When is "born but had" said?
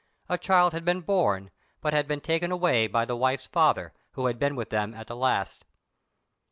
1.01-2.07